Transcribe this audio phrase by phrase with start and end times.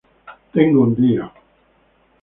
[0.53, 1.31] Tengo un día.